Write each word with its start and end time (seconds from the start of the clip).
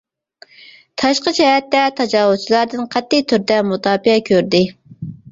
تاشقى 1.01 1.33
جەھەتتە 1.39 1.81
تاجاۋۇزچىلاردىن 1.99 2.87
قەتئىي 2.95 3.23
تۈردە 3.33 3.59
مۇداپىئە 3.73 4.23
كۆردى. 4.31 4.63